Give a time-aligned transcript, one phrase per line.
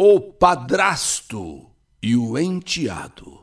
[0.00, 1.66] o padrasto
[2.00, 3.40] e o enteado,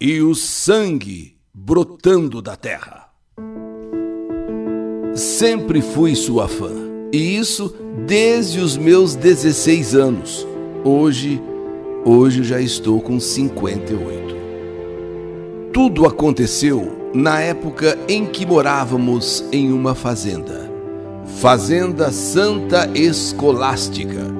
[0.00, 3.08] e o sangue brotando da terra.
[5.14, 6.72] Sempre fui sua fã,
[7.12, 7.72] e isso
[8.04, 10.44] desde os meus 16 anos.
[10.82, 11.40] Hoje,
[12.04, 14.34] hoje já estou com 58.
[15.72, 20.68] Tudo aconteceu na época em que morávamos em uma fazenda.
[21.38, 24.35] Fazenda Santa Escolástica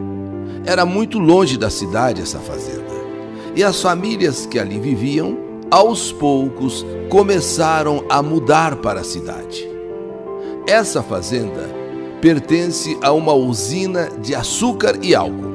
[0.67, 2.85] era muito longe da cidade essa fazenda.
[3.55, 5.39] E as famílias que ali viviam,
[5.71, 9.67] aos poucos, começaram a mudar para a cidade.
[10.67, 11.71] Essa fazenda
[12.21, 15.55] pertence a uma usina de açúcar e álcool.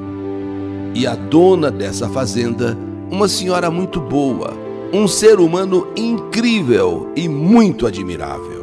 [0.95, 2.77] E a dona dessa fazenda,
[3.09, 4.53] uma senhora muito boa,
[4.93, 8.62] um ser humano incrível e muito admirável.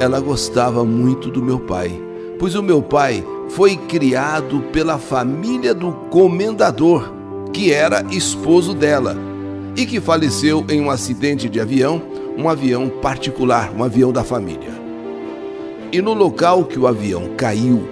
[0.00, 1.92] Ela gostava muito do meu pai,
[2.38, 3.24] pois o meu pai
[3.54, 7.12] foi criado pela família do comendador,
[7.52, 9.14] que era esposo dela,
[9.76, 12.00] e que faleceu em um acidente de avião,
[12.36, 14.70] um avião particular, um avião da família.
[15.92, 17.86] E no local que o avião caiu,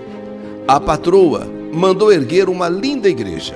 [0.67, 3.55] a patroa mandou erguer uma linda igreja,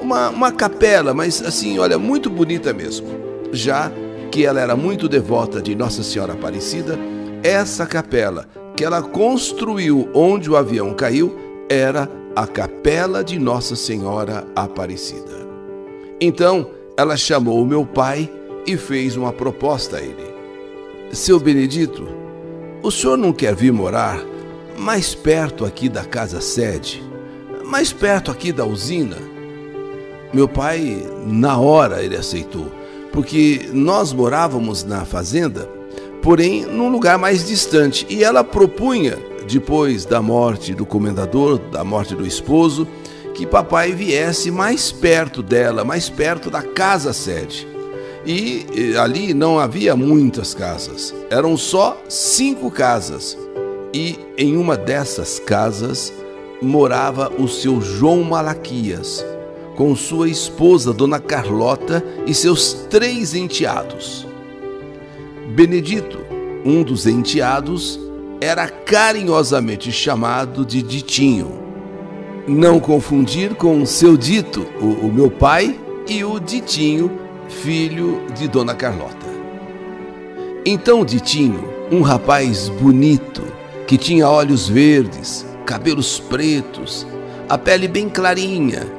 [0.00, 3.06] uma, uma capela, mas assim, olha, muito bonita mesmo.
[3.50, 3.90] Já
[4.30, 6.98] que ela era muito devota de Nossa Senhora Aparecida,
[7.42, 8.46] essa capela
[8.80, 11.36] que ela construiu onde o avião caiu
[11.68, 15.46] era a capela de Nossa Senhora Aparecida.
[16.18, 18.32] Então ela chamou meu pai
[18.66, 20.34] e fez uma proposta a ele:
[21.12, 22.08] Seu Benedito,
[22.82, 24.18] o senhor não quer vir morar
[24.78, 27.02] mais perto aqui da casa sede,
[27.66, 29.18] mais perto aqui da usina?
[30.32, 32.72] Meu pai, na hora, ele aceitou,
[33.12, 35.68] porque nós morávamos na fazenda
[36.22, 38.06] porém num lugar mais distante.
[38.08, 39.18] E ela propunha,
[39.48, 42.86] depois da morte do comendador, da morte do esposo,
[43.34, 47.66] que papai viesse mais perto dela, mais perto da casa sede.
[48.24, 53.36] E ali não havia muitas casas, eram só cinco casas.
[53.94, 56.12] E em uma dessas casas
[56.60, 59.24] morava o seu João Malaquias,
[59.74, 64.26] com sua esposa, Dona Carlota, e seus três enteados.
[65.60, 66.20] Benedito,
[66.64, 68.00] um dos enteados,
[68.40, 71.52] era carinhosamente chamado de Ditinho.
[72.48, 75.78] Não confundir com seu dito, o, o meu pai,
[76.08, 77.10] e o Ditinho,
[77.46, 79.26] filho de Dona Carlota.
[80.64, 81.62] Então Ditinho,
[81.92, 83.42] um rapaz bonito,
[83.86, 87.06] que tinha olhos verdes, cabelos pretos,
[87.50, 88.90] a pele bem clarinha,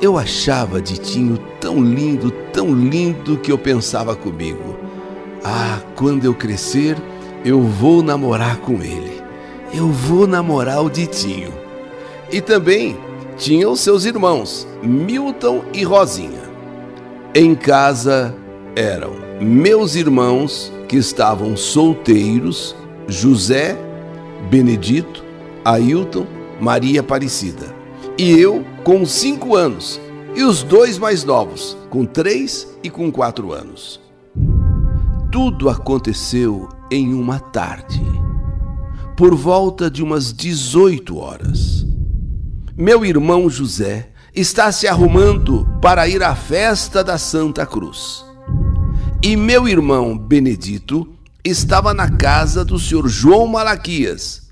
[0.00, 4.73] eu achava Ditinho tão lindo, tão lindo que eu pensava comigo.
[5.46, 6.96] Ah, quando eu crescer,
[7.44, 9.22] eu vou namorar com ele.
[9.74, 11.52] Eu vou namorar o Ditinho.
[12.32, 12.96] E também
[13.36, 16.42] tinha os seus irmãos, Milton e Rosinha.
[17.34, 18.34] Em casa
[18.74, 22.74] eram meus irmãos que estavam solteiros,
[23.06, 23.76] José,
[24.48, 25.22] Benedito,
[25.62, 26.26] Ailton,
[26.58, 27.66] Maria Aparecida.
[28.16, 30.00] E eu com cinco anos.
[30.34, 34.03] E os dois mais novos, com três e com quatro anos.
[35.34, 38.00] Tudo aconteceu em uma tarde,
[39.16, 41.84] por volta de umas 18 horas.
[42.76, 48.24] Meu irmão José está se arrumando para ir à festa da Santa Cruz.
[49.20, 51.04] E meu irmão Benedito
[51.44, 54.50] estava na casa do senhor João Malaquias,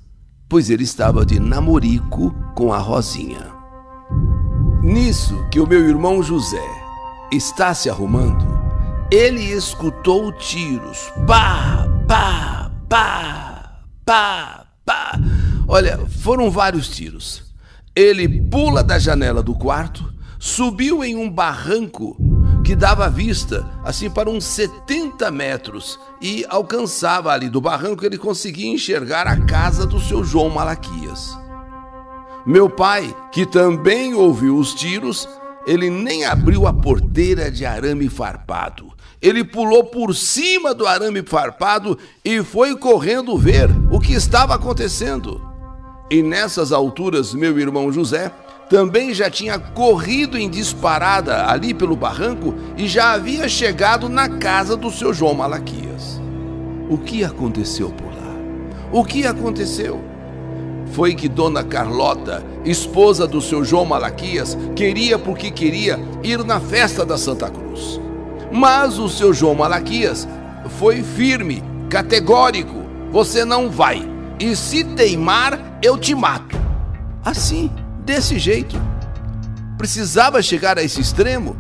[0.49, 3.53] pois ele estava de namorico com a Rosinha.
[4.83, 6.69] Nisso que o meu irmão José
[7.31, 8.52] está se arrumando,
[9.13, 11.13] ele escutou tiros.
[11.27, 15.21] Pá, pá, pá, pá, pá.
[15.69, 17.53] Olha, foram vários tiros.
[17.95, 22.17] Ele pula da janela do quarto, subiu em um barranco
[22.65, 28.73] que dava vista assim para uns 70 metros e alcançava ali do barranco ele conseguia
[28.73, 31.39] enxergar a casa do seu João Malaquias.
[32.47, 35.29] Meu pai, que também ouviu os tiros,
[35.67, 38.91] ele nem abriu a porteira de arame farpado
[39.23, 45.41] ele pulou por cima do arame farpado e foi correndo ver o que estava acontecendo.
[46.11, 48.33] E nessas alturas, meu irmão José
[48.69, 54.77] também já tinha corrido em disparada ali pelo barranco e já havia chegado na casa
[54.77, 56.21] do seu João Malaquias.
[56.91, 58.35] O que aconteceu por lá?
[58.91, 60.03] O que aconteceu?
[60.93, 67.05] Foi que Dona Carlota, esposa do seu João Malaquias, queria porque queria ir na festa
[67.05, 68.02] da Santa Cruz.
[68.53, 70.29] Mas o seu João Malaquias
[70.79, 74.07] foi firme, categórico: você não vai.
[74.39, 76.61] E se teimar, eu te mato.
[77.25, 77.71] Assim,
[78.05, 78.81] desse jeito.
[79.79, 81.57] Precisava chegar a esse extremo?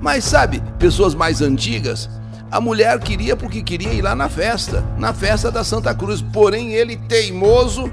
[0.00, 2.08] Mas sabe, pessoas mais antigas,
[2.50, 6.72] a mulher queria porque queria ir lá na festa, na festa da Santa Cruz, porém
[6.72, 7.90] ele teimoso,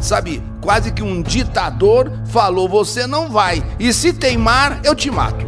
[0.00, 5.45] sabe, quase que um ditador, falou: Você não vai, e se teimar, eu te mato.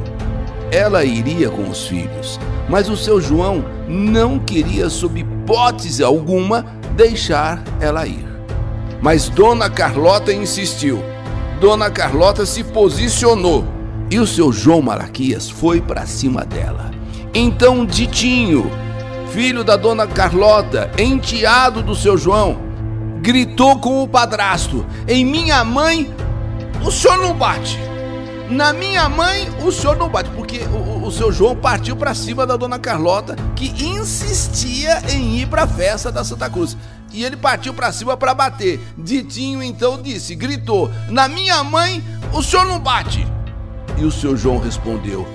[0.71, 2.39] Ela iria com os filhos,
[2.69, 8.27] mas o seu João não queria, sob hipótese alguma, deixar ela ir.
[9.01, 11.03] Mas Dona Carlota insistiu.
[11.61, 13.65] Dona Carlota se posicionou
[14.11, 16.91] e o seu João Malaquias foi para cima dela.
[17.33, 18.71] Então Ditinho,
[19.33, 22.59] filho da Dona Carlota, enteado do seu João,
[23.21, 26.13] gritou com o padrasto: Em minha mãe,
[26.85, 27.88] o senhor não bate.
[28.51, 32.47] Na minha mãe, o senhor não bate, porque o, o seu João partiu para cima
[32.47, 36.75] da dona Carlota, que insistia em ir para a festa da Santa Cruz.
[37.13, 38.81] E ele partiu para cima para bater.
[38.97, 42.03] Ditinho então disse, gritou: Na minha mãe,
[42.33, 43.27] o senhor não bate.
[43.99, 45.29] E o seu João respondeu: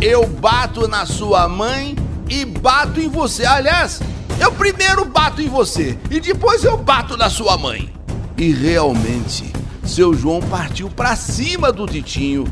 [0.00, 1.96] Eu bato na sua mãe
[2.28, 3.46] e bato em você.
[3.46, 4.00] Aliás,
[4.38, 7.90] eu primeiro bato em você e depois eu bato na sua mãe.
[8.36, 12.44] E realmente seu João partiu para cima do Ditinho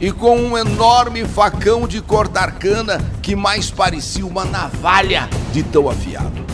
[0.00, 5.88] e com um enorme facão de cortar cana que mais parecia uma navalha de tão
[5.88, 6.44] afiado.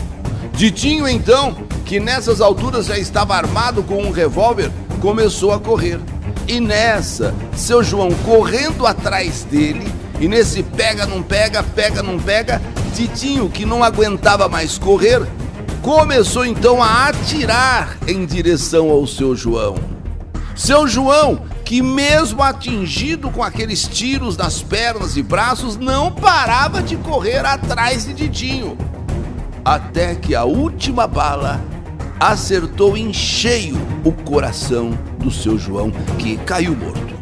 [0.53, 1.55] Ditinho, então,
[1.85, 5.99] que nessas alturas já estava armado com um revólver, começou a correr.
[6.47, 12.61] E nessa, seu João correndo atrás dele, e nesse pega não pega, pega não pega,
[12.95, 15.21] Titinho, que não aguentava mais correr,
[15.81, 19.90] começou então a atirar em direção ao seu João.
[20.63, 26.95] Seu João, que mesmo atingido com aqueles tiros nas pernas e braços, não parava de
[26.97, 28.77] correr atrás de Didinho.
[29.65, 31.59] Até que a última bala
[32.19, 33.75] acertou em cheio
[34.05, 37.15] o coração do seu João, que caiu morto.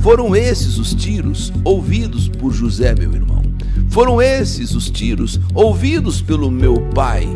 [0.00, 3.42] Foram esses os tiros ouvidos por José, meu irmão.
[3.90, 7.26] Foram esses os tiros ouvidos pelo meu pai,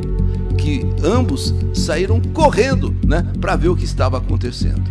[0.62, 4.82] que ambos saíram correndo, né, para ver o que estava acontecendo.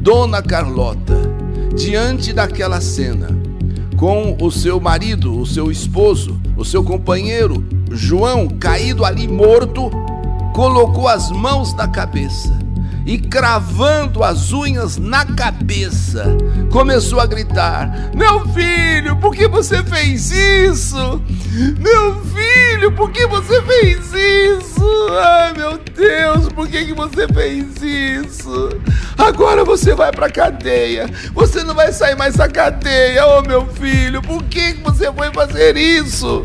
[0.00, 1.14] Dona Carlota,
[1.76, 3.28] diante daquela cena,
[3.98, 7.62] com o seu marido, o seu esposo, o seu companheiro,
[7.92, 9.90] João, caído ali morto,
[10.54, 12.57] colocou as mãos na cabeça
[13.08, 16.36] e cravando as unhas na cabeça,
[16.70, 21.22] começou a gritar: Meu filho, por que você fez isso?
[21.78, 25.08] Meu filho, por que você fez isso?
[25.10, 28.68] Ai meu Deus, por que, que você fez isso?
[29.16, 34.20] Agora você vai pra cadeia, você não vai sair mais da cadeia, oh meu filho,
[34.20, 36.42] por que, que você foi fazer isso?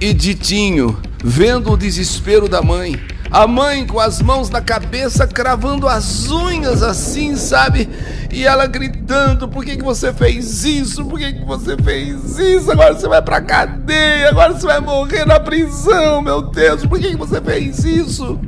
[0.00, 5.86] E Ditinho, vendo o desespero da mãe, a mãe com as mãos na cabeça, cravando
[5.86, 7.88] as unhas assim, sabe?
[8.32, 11.04] E ela gritando: Por que, que você fez isso?
[11.04, 12.70] Por que, que você fez isso?
[12.70, 17.10] Agora você vai pra cadeia, agora você vai morrer na prisão, meu Deus, por que,
[17.10, 18.40] que você fez isso?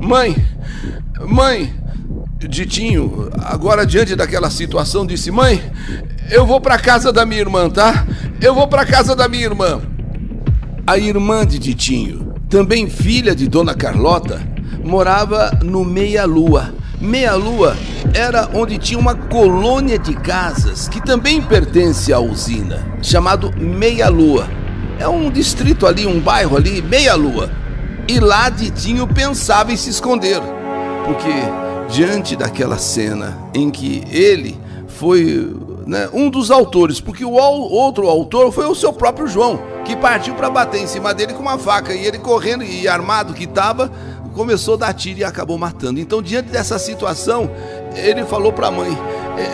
[0.00, 0.36] Mãe,
[1.26, 1.74] mãe,
[2.38, 5.62] Ditinho, agora diante daquela situação, disse: Mãe,
[6.30, 8.06] eu vou pra casa da minha irmã, tá?
[8.40, 9.80] Eu vou pra casa da minha irmã.
[10.86, 14.40] A irmã de Ditinho também filha de Dona Carlota,
[14.82, 16.72] morava no Meia Lua.
[17.00, 17.76] Meia Lua
[18.14, 24.48] era onde tinha uma colônia de casas que também pertence à usina, chamado Meia Lua.
[24.98, 27.50] É um distrito ali, um bairro ali, Meia Lua.
[28.08, 30.40] E lá Ditinho pensava em se esconder,
[31.04, 31.28] porque
[31.90, 35.54] diante daquela cena em que ele foi
[35.88, 40.34] né, um dos autores, porque o outro autor foi o seu próprio João que partiu
[40.34, 41.94] para bater em cima dele com uma faca.
[41.94, 43.90] E ele correndo e armado que estava,
[44.34, 45.98] começou a dar tiro e acabou matando.
[45.98, 47.50] Então, diante dessa situação,
[47.94, 48.96] ele falou para a mãe: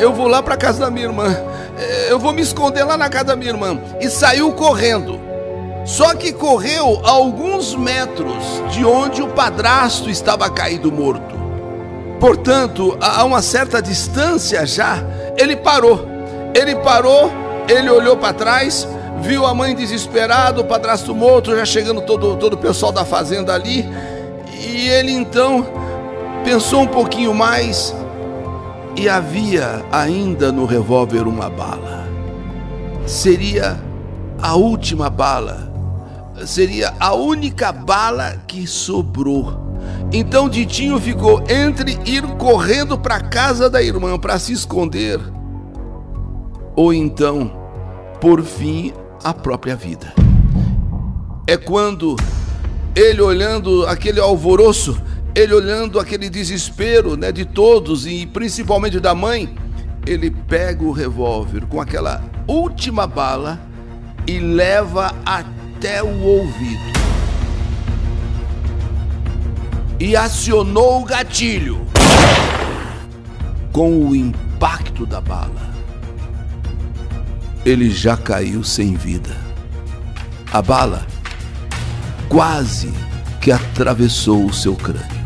[0.01, 1.37] Eu vou lá para casa da minha irmã,
[2.09, 3.79] eu vou me esconder lá na casa da minha irmã.
[4.01, 5.21] E saiu correndo.
[5.87, 11.37] Só que correu alguns metros de onde o padrasto estava caído morto.
[12.19, 14.97] Portanto, a uma certa distância já,
[15.39, 16.14] ele parou.
[16.55, 17.31] Ele parou,
[17.69, 18.87] ele olhou para trás,
[19.21, 23.53] viu a mãe desesperada, o padrasto morto, já chegando todo, todo o pessoal da fazenda
[23.53, 23.85] ali.
[24.61, 25.67] E ele então
[26.45, 27.95] pensou um pouquinho mais
[28.97, 32.07] e havia ainda no revólver uma bala.
[33.07, 33.79] Seria
[34.41, 35.73] a última bala,
[36.47, 39.65] seria a única bala que sobrou.
[40.13, 45.19] Então Ditinho ficou entre ir correndo para a casa da irmã para se esconder,
[46.77, 47.53] ou então,
[48.21, 50.13] por fim, a própria vida.
[51.47, 52.17] É quando
[52.95, 55.01] ele olhando aquele alvoroço,
[55.35, 59.55] ele olhando aquele desespero né, de todos e principalmente da mãe,
[60.07, 63.61] ele pega o revólver com aquela última bala
[64.27, 66.95] e leva até o ouvido.
[69.99, 71.85] E acionou o gatilho.
[73.73, 75.74] Com o impacto da bala,
[77.65, 79.35] ele já caiu sem vida.
[80.53, 81.07] A bala
[82.29, 82.93] quase
[83.41, 85.25] que atravessou o seu crânio.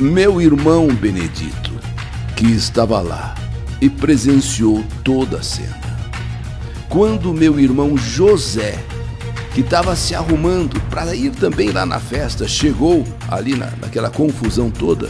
[0.00, 1.72] Meu irmão Benedito,
[2.34, 3.34] que estava lá
[3.80, 5.78] e presenciou toda a cena.
[6.88, 8.82] Quando meu irmão José,
[9.54, 14.70] que estava se arrumando para ir também lá na festa, chegou ali na, naquela confusão
[14.70, 15.08] toda,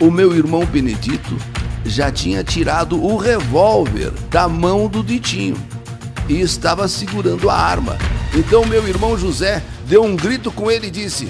[0.00, 1.36] o meu irmão Benedito
[1.84, 5.56] já tinha tirado o revólver da mão do Ditinho
[6.28, 7.98] e estava segurando a arma.
[8.34, 11.28] Então meu irmão José deu um grito com ele e disse: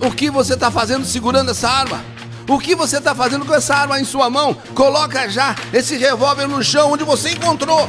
[0.00, 2.04] O que você está fazendo segurando essa arma?
[2.48, 4.56] O que você está fazendo com essa arma em sua mão?
[4.74, 7.88] Coloca já esse revólver no chão onde você encontrou.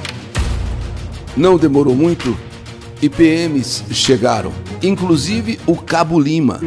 [1.35, 2.37] Não demorou muito
[3.01, 6.59] e PMs chegaram, inclusive o Cabo Lima,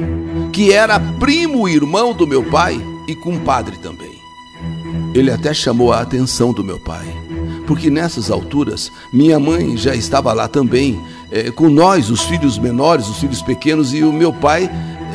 [0.52, 2.78] que era primo irmão do meu pai
[3.08, 4.15] e compadre também.
[5.14, 7.06] Ele até chamou a atenção do meu pai,
[7.66, 11.00] porque nessas alturas minha mãe já estava lá também,
[11.30, 14.70] é, com nós, os filhos menores, os filhos pequenos, e o meu pai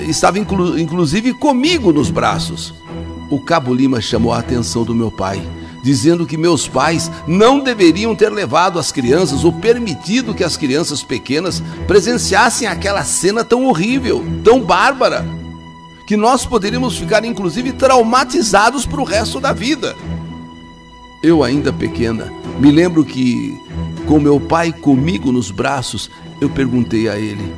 [0.08, 2.74] estava inclu inclusive comigo nos braços.
[3.30, 5.42] O Cabo Lima chamou a atenção do meu pai,
[5.84, 11.04] dizendo que meus pais não deveriam ter levado as crianças ou permitido que as crianças
[11.04, 15.41] pequenas presenciassem aquela cena tão horrível, tão bárbara
[16.12, 19.96] que nós poderíamos ficar inclusive traumatizados para o resto da vida.
[21.24, 23.58] Eu, ainda pequena, me lembro que,
[24.06, 27.56] com meu pai comigo nos braços, eu perguntei a ele: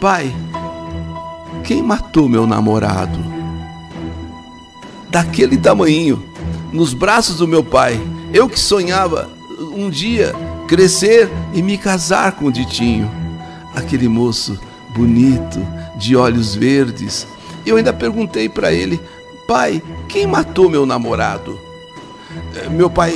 [0.00, 0.34] Pai,
[1.62, 3.20] quem matou meu namorado?
[5.08, 6.20] Daquele tamanho,
[6.72, 8.00] nos braços do meu pai,
[8.34, 9.30] eu que sonhava
[9.72, 10.34] um dia
[10.66, 13.08] crescer e me casar com o Ditinho,
[13.72, 14.58] aquele moço
[14.96, 15.64] bonito,
[15.96, 17.24] de olhos verdes,
[17.64, 19.00] eu ainda perguntei para ele:
[19.46, 21.58] Pai, quem matou meu namorado?
[22.54, 23.14] É, meu pai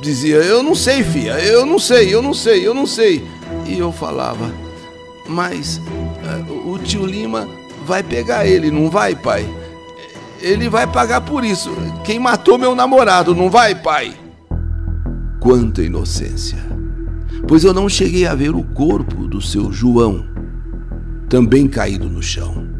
[0.00, 3.26] dizia: Eu não sei, filha, eu não sei, eu não sei, eu não sei.
[3.66, 4.52] E eu falava:
[5.26, 5.80] Mas
[6.24, 7.48] é, o tio Lima
[7.84, 9.44] vai pegar ele, não vai, pai?
[10.40, 11.70] Ele vai pagar por isso.
[12.04, 14.14] Quem matou meu namorado, não vai, pai?
[15.40, 16.58] Quanta inocência!
[17.48, 20.24] Pois eu não cheguei a ver o corpo do seu João,
[21.28, 22.71] também caído no chão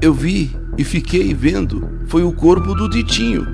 [0.00, 3.46] eu vi e fiquei vendo foi o corpo do Ditinho.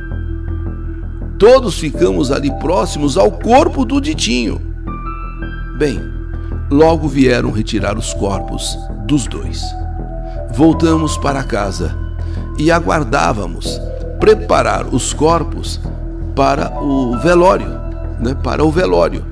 [1.38, 4.61] Todos ficamos ali próximos ao corpo do Ditinho.
[5.78, 6.00] Bem,
[6.70, 9.62] logo vieram retirar os corpos dos dois.
[10.54, 11.96] Voltamos para casa
[12.58, 13.80] e aguardávamos
[14.20, 15.80] preparar os corpos
[16.34, 17.68] para o velório,
[18.20, 19.25] né, para o velório.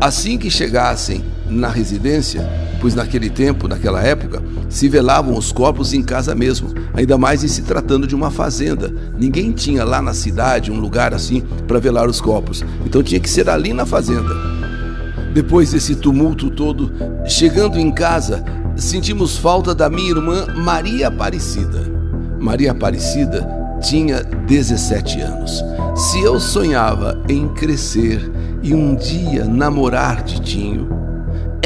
[0.00, 2.48] Assim que chegassem na residência,
[2.80, 7.48] pois naquele tempo, naquela época, se velavam os corpos em casa mesmo, ainda mais em
[7.48, 8.92] se tratando de uma fazenda.
[9.18, 13.30] Ninguém tinha lá na cidade um lugar assim para velar os corpos, então tinha que
[13.30, 14.34] ser ali na fazenda.
[15.32, 16.92] Depois desse tumulto todo,
[17.26, 18.42] chegando em casa,
[18.74, 21.84] sentimos falta da minha irmã Maria Aparecida.
[22.40, 23.46] Maria Aparecida
[23.80, 25.62] tinha 17 anos.
[25.94, 28.30] Se eu sonhava em crescer
[28.62, 30.88] e um dia namorar Titinho,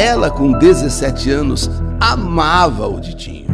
[0.01, 3.47] ela, com 17 anos, amava o Ditinho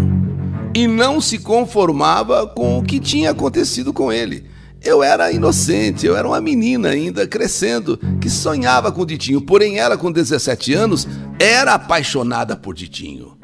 [0.73, 4.45] e não se conformava com o que tinha acontecido com ele.
[4.81, 9.81] Eu era inocente, eu era uma menina ainda crescendo que sonhava com o Ditinho, porém
[9.81, 11.09] ela, com 17 anos,
[11.41, 13.37] era apaixonada por Ditinho.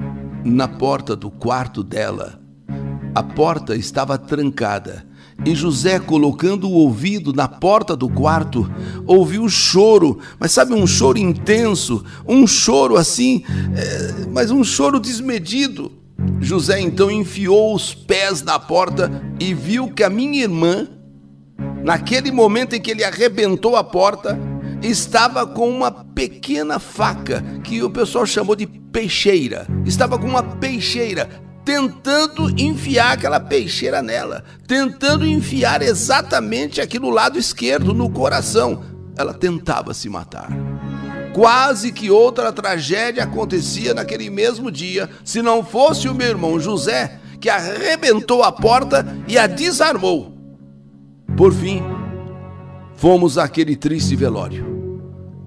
[0.45, 2.39] Na porta do quarto dela,
[3.17, 5.05] a porta estava trancada
[5.45, 8.71] e José, colocando o ouvido na porta do quarto,
[9.07, 13.43] ouviu choro, mas sabe, um choro intenso, um choro assim,
[13.77, 15.91] é, mas um choro desmedido.
[16.41, 20.87] José então enfiou os pés na porta e viu que a minha irmã,
[21.83, 24.39] naquele momento em que ele arrebentou a porta,
[24.81, 29.67] estava com uma pequena faca que o pessoal chamou de peixeira.
[29.85, 31.29] Estava com uma peixeira
[31.65, 38.83] tentando enfiar aquela peixeira nela, tentando enfiar exatamente aqui no lado esquerdo, no coração.
[39.17, 40.51] Ela tentava se matar.
[41.33, 47.19] Quase que outra tragédia acontecia naquele mesmo dia, se não fosse o meu irmão José,
[47.41, 50.37] que arrebentou a porta e a desarmou.
[51.37, 51.83] Por fim,
[52.97, 54.73] fomos àquele triste velório.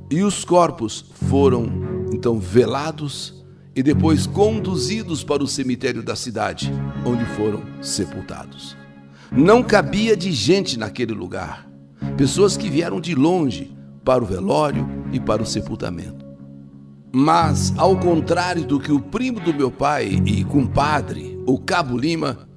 [0.09, 1.67] E os corpos foram
[2.11, 3.44] então velados
[3.75, 6.71] e depois conduzidos para o cemitério da cidade,
[7.05, 8.77] onde foram sepultados.
[9.31, 11.65] Não cabia de gente naquele lugar.
[12.15, 16.23] pessoas que vieram de longe para o velório e para o sepultamento.
[17.11, 22.47] Mas, ao contrário do que o primo do meu pai e compadre, o Cabo Lima,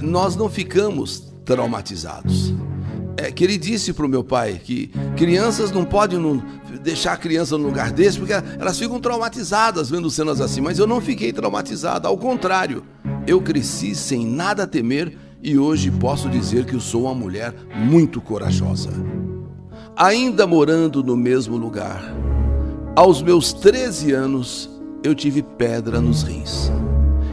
[0.00, 2.47] nós não ficamos traumatizados.
[3.20, 6.40] É que ele disse para o meu pai que crianças não podem
[6.84, 10.86] deixar a criança no lugar desse porque elas ficam traumatizadas vendo cenas assim, mas eu
[10.86, 12.84] não fiquei traumatizado, ao contrário,
[13.26, 18.20] eu cresci sem nada temer e hoje posso dizer que eu sou uma mulher muito
[18.20, 18.90] corajosa.
[19.96, 22.14] Ainda morando no mesmo lugar,
[22.94, 24.70] aos meus 13 anos,
[25.02, 26.70] eu tive pedra nos rins.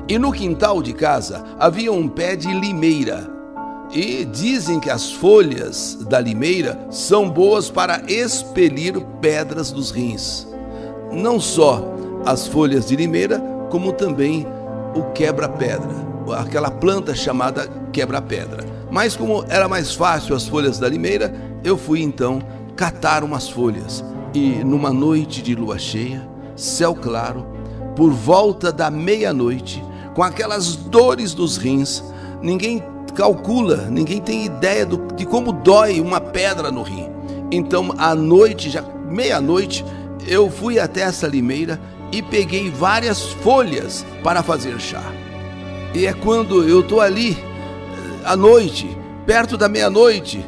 [0.09, 3.34] E no quintal de casa havia um pé de limeira.
[3.95, 10.45] E dizem que as folhas da limeira são boas para expelir pedras dos rins.
[11.13, 11.81] Não só
[12.25, 14.45] as folhas de limeira, como também
[14.93, 15.89] o quebra-pedra,
[16.37, 18.65] aquela planta chamada quebra-pedra.
[18.91, 21.33] Mas como era mais fácil as folhas da limeira,
[21.63, 22.41] eu fui então
[22.75, 27.45] catar umas folhas e numa noite de lua cheia, céu claro,
[27.95, 29.81] por volta da meia-noite,
[30.13, 32.03] com aquelas dores dos rins,
[32.41, 32.83] ninguém
[33.15, 37.09] calcula, ninguém tem ideia do, de como dói uma pedra no rim.
[37.51, 39.83] Então, à noite, já meia-noite,
[40.27, 41.79] eu fui até essa limeira
[42.11, 45.03] e peguei várias folhas para fazer chá.
[45.93, 48.85] E é quando eu estou ali, eh, à noite,
[49.25, 50.45] perto da meia-noite,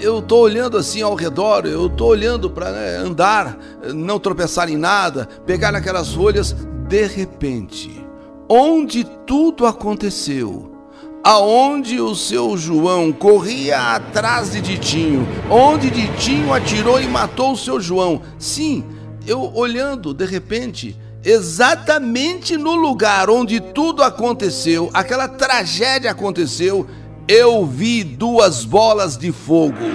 [0.00, 3.56] eu estou olhando assim ao redor, eu estou olhando para né, andar,
[3.94, 6.56] não tropeçar em nada, pegar aquelas folhas.
[6.88, 8.04] De repente,
[8.48, 10.72] onde tudo aconteceu,
[11.22, 17.80] aonde o seu João corria atrás de Ditinho, onde Ditinho atirou e matou o seu
[17.80, 18.22] João.
[18.38, 18.84] Sim,
[19.26, 26.86] eu olhando, de repente, exatamente no lugar onde tudo aconteceu, aquela tragédia aconteceu,
[27.28, 29.94] eu vi duas bolas de fogo.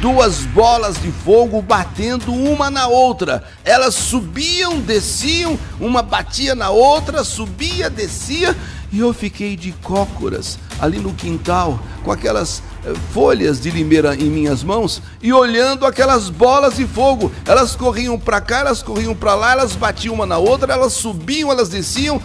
[0.00, 3.44] Duas bolas de fogo batendo uma na outra.
[3.64, 8.56] Elas subiam, desciam, uma batia na outra, subia, descia,
[8.92, 14.30] e eu fiquei de cócoras ali no quintal, com aquelas eh, folhas de limeira em
[14.30, 17.32] minhas mãos e olhando aquelas bolas de fogo.
[17.46, 21.50] Elas corriam para cá, elas corriam para lá, elas batiam uma na outra, elas subiam,
[21.50, 22.20] elas desciam,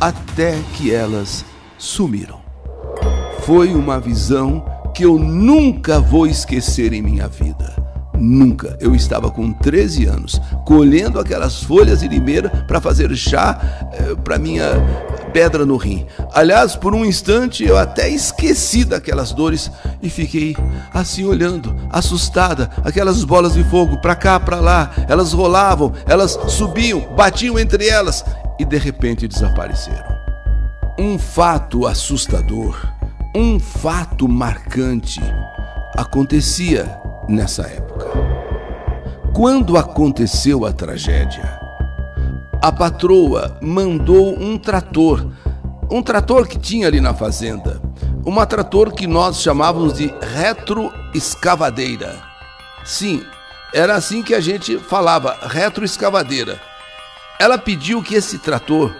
[0.00, 1.44] até que elas
[1.76, 2.40] sumiram
[3.50, 7.74] foi uma visão que eu nunca vou esquecer em minha vida.
[8.18, 8.76] Nunca.
[8.80, 13.58] Eu estava com 13 anos, colhendo aquelas folhas de limeira para fazer chá
[13.92, 14.72] eh, para minha
[15.32, 16.06] pedra no rim.
[16.32, 19.70] Aliás, por um instante eu até esqueci daquelas dores
[20.02, 20.56] e fiquei
[20.92, 27.00] assim olhando, assustada, aquelas bolas de fogo para cá, para lá, elas rolavam, elas subiam,
[27.16, 28.24] batiam entre elas
[28.58, 30.18] e de repente desapareceram.
[30.98, 32.76] Um fato assustador
[33.34, 35.20] um fato marcante
[35.96, 38.06] acontecia nessa época.
[39.32, 41.59] Quando aconteceu a tragédia,
[42.62, 45.26] a patroa mandou um trator,
[45.90, 47.80] um trator que tinha ali na fazenda,
[48.24, 52.16] uma trator que nós chamávamos de retroescavadeira.
[52.84, 53.24] Sim,
[53.72, 56.60] era assim que a gente falava, retroescavadeira.
[57.38, 58.94] Ela pediu que esse trator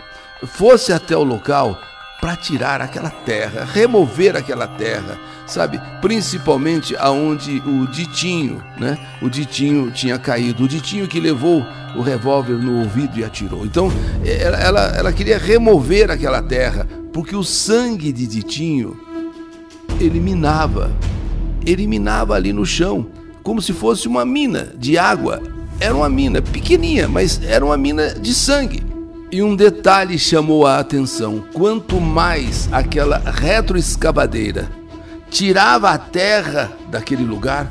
[0.46, 1.79] fosse até o local
[2.21, 5.81] para tirar aquela terra, remover aquela terra, sabe?
[6.03, 8.99] Principalmente aonde o Ditinho, né?
[9.23, 11.65] O Ditinho tinha caído, o Ditinho que levou
[11.97, 13.65] o revólver no ouvido e atirou.
[13.65, 13.91] Então,
[14.25, 19.01] ela, ela, ela queria remover aquela terra, porque o sangue de Ditinho
[19.99, 20.93] eliminava,
[21.65, 23.07] eliminava ali no chão,
[23.43, 25.43] como se fosse uma mina de água.
[25.81, 28.89] Era uma mina pequenininha, mas era uma mina de sangue.
[29.33, 34.69] E um detalhe chamou a atenção: quanto mais aquela retroescavadeira
[35.31, 37.71] tirava a terra daquele lugar,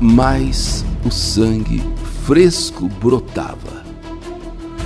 [0.00, 1.82] mais o sangue
[2.24, 3.82] fresco brotava.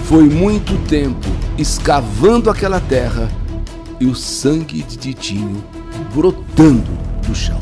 [0.04, 3.28] Foi muito tempo escavando aquela terra
[4.00, 5.62] e o sangue de Titinho
[6.14, 6.90] brotando
[7.26, 7.60] do chão.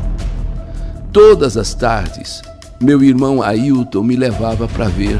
[1.11, 2.41] Todas as tardes,
[2.79, 5.19] meu irmão Ailton me levava para ver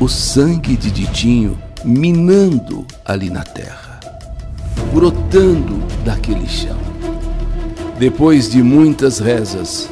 [0.00, 4.00] o sangue de Ditinho minando ali na terra,
[4.92, 6.76] brotando daquele chão.
[7.98, 9.90] Depois de muitas rezas,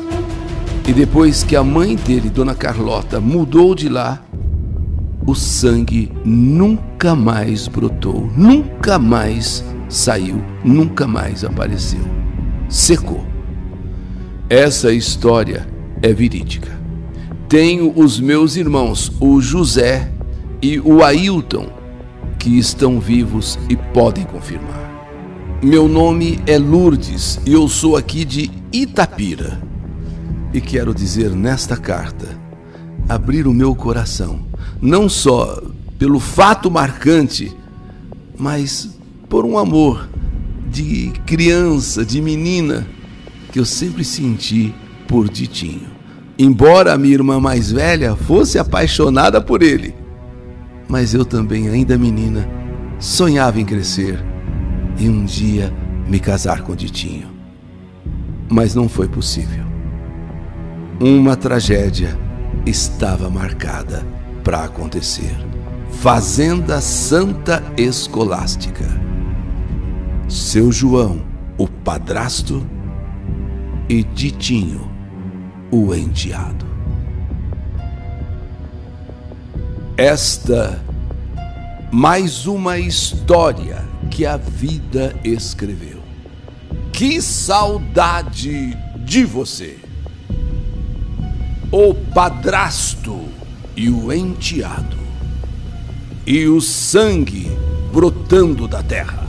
[0.86, 4.22] e depois que a mãe dele, Dona Carlota, mudou de lá,
[5.26, 12.00] o sangue nunca mais brotou, nunca mais saiu, nunca mais apareceu.
[12.68, 13.24] Secou.
[14.48, 15.66] Essa história
[16.00, 16.70] é verídica.
[17.48, 20.12] Tenho os meus irmãos, o José
[20.62, 21.66] e o Ailton,
[22.46, 25.58] que estão vivos e podem confirmar.
[25.60, 29.60] Meu nome é Lourdes e eu sou aqui de Itapira.
[30.54, 32.40] E quero dizer nesta carta,
[33.08, 34.46] abrir o meu coração,
[34.80, 35.60] não só
[35.98, 37.52] pelo fato marcante,
[38.38, 38.96] mas
[39.28, 40.08] por um amor
[40.70, 42.86] de criança, de menina,
[43.50, 44.72] que eu sempre senti
[45.08, 45.88] por Ditinho.
[46.38, 50.05] Embora a minha irmã mais velha fosse apaixonada por ele,
[50.88, 52.48] mas eu também, ainda menina,
[52.98, 54.22] sonhava em crescer
[54.98, 55.72] e um dia
[56.08, 57.28] me casar com Ditinho.
[58.48, 59.64] Mas não foi possível.
[61.00, 62.16] Uma tragédia
[62.64, 64.06] estava marcada
[64.42, 65.36] para acontecer.
[65.90, 68.86] Fazenda Santa Escolástica.
[70.28, 71.22] Seu João,
[71.58, 72.64] o padrasto,
[73.88, 74.90] e Ditinho,
[75.70, 76.65] o enteado.
[79.96, 80.78] Esta
[81.90, 86.02] mais uma história que a vida escreveu.
[86.92, 89.78] Que saudade de você!
[91.72, 93.24] O padrasto
[93.74, 94.98] e o enteado,
[96.26, 97.50] e o sangue
[97.90, 99.26] brotando da terra.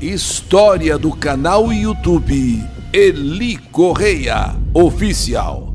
[0.00, 5.67] História do canal YouTube Eli Correia Oficial.